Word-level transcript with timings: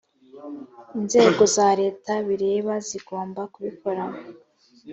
inzego 0.99 1.43
za 1.55 1.69
leta 1.81 2.11
bireba 2.27 2.73
zigomba 2.87 3.41
kubikora 3.53 4.03